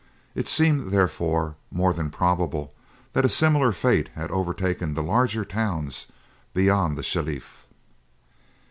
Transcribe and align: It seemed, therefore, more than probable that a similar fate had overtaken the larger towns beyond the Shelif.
It 0.33 0.47
seemed, 0.47 0.89
therefore, 0.89 1.57
more 1.69 1.93
than 1.93 2.09
probable 2.09 2.73
that 3.13 3.23
a 3.23 3.29
similar 3.29 3.71
fate 3.71 4.09
had 4.15 4.31
overtaken 4.31 4.95
the 4.95 5.03
larger 5.03 5.45
towns 5.45 6.07
beyond 6.55 6.97
the 6.97 7.03
Shelif. 7.03 7.67